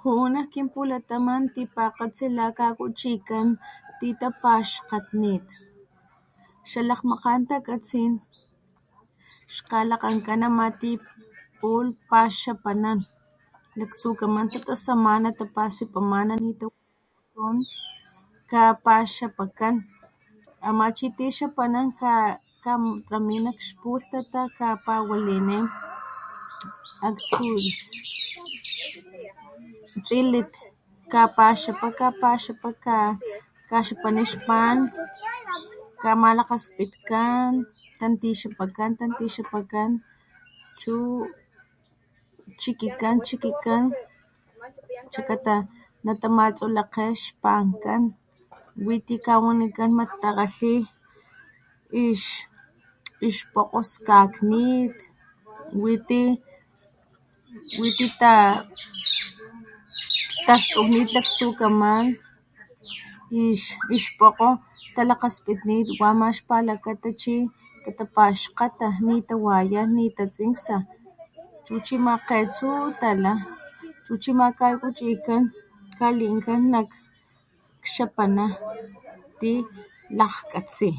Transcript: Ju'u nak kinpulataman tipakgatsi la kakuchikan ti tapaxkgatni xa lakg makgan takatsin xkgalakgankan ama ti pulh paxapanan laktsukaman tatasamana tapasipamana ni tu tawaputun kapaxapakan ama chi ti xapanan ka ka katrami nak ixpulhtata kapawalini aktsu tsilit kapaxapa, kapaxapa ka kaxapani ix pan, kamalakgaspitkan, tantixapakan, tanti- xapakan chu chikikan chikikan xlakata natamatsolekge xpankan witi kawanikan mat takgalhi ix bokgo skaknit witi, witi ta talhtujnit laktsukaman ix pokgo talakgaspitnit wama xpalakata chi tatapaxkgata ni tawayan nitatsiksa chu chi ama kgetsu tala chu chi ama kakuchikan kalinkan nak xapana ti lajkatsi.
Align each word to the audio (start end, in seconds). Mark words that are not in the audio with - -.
Ju'u 0.00 0.24
nak 0.34 0.46
kinpulataman 0.52 1.42
tipakgatsi 1.54 2.26
la 2.38 2.46
kakuchikan 2.58 3.46
ti 3.98 4.08
tapaxkgatni 4.20 5.34
xa 6.70 6.80
lakg 6.88 7.02
makgan 7.10 7.40
takatsin 7.50 8.12
xkgalakgankan 9.54 10.40
ama 10.48 10.66
ti 10.80 10.90
pulh 11.58 11.94
paxapanan 12.10 12.98
laktsukaman 13.78 14.46
tatasamana 14.52 15.28
tapasipamana 15.38 16.34
ni 16.44 16.50
tu 16.60 16.66
tawaputun 16.72 17.56
kapaxapakan 18.52 19.74
ama 20.68 20.86
chi 20.96 21.06
ti 21.16 21.26
xapanan 21.36 21.86
ka 22.00 22.12
ka 22.64 22.72
katrami 22.82 23.36
nak 23.44 23.56
ixpulhtata 23.62 24.42
kapawalini 24.58 25.58
aktsu 27.08 27.52
tsilit 30.04 30.50
kapaxapa, 31.12 31.86
kapaxapa 32.00 32.70
ka 32.84 32.98
kaxapani 33.70 34.20
ix 34.26 34.32
pan, 34.46 34.76
kamalakgaspitkan, 36.02 37.48
tantixapakan, 37.98 38.90
tanti- 38.98 39.32
xapakan 39.34 39.90
chu 40.80 40.92
chikikan 42.60 43.16
chikikan 43.26 43.82
xlakata 45.12 45.56
natamatsolekge 46.04 47.06
xpankan 47.22 48.02
witi 48.86 49.14
kawanikan 49.26 49.90
mat 49.98 50.10
takgalhi 50.22 50.74
ix 53.28 53.36
bokgo 53.52 53.80
skaknit 53.92 54.94
witi, 55.82 56.22
witi 57.80 58.06
ta 58.20 58.32
talhtujnit 60.46 61.08
laktsukaman 61.16 62.04
ix 63.94 64.04
pokgo 64.18 64.50
talakgaspitnit 64.94 65.86
wama 66.00 66.26
xpalakata 66.36 67.08
chi 67.22 67.36
tatapaxkgata 67.82 68.86
ni 69.06 69.14
tawayan 69.28 69.88
nitatsiksa 69.96 70.76
chu 71.64 71.74
chi 71.86 71.94
ama 72.02 72.14
kgetsu 72.28 72.68
tala 73.00 73.32
chu 74.04 74.12
chi 74.22 74.30
ama 74.36 74.46
kakuchikan 74.58 75.42
kalinkan 75.98 76.60
nak 76.72 76.88
xapana 77.92 78.44
ti 79.40 79.52
lajkatsi. 80.18 80.90